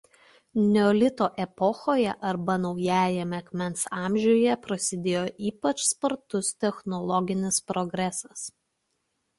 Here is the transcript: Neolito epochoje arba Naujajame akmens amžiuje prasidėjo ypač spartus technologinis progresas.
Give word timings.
Neolito 0.75 1.25
epochoje 1.43 2.15
arba 2.29 2.55
Naujajame 2.63 3.41
akmens 3.43 3.85
amžiuje 4.05 4.57
prasidėjo 4.65 5.23
ypač 5.53 5.85
spartus 5.93 6.53
technologinis 6.67 7.63
progresas. 7.73 8.51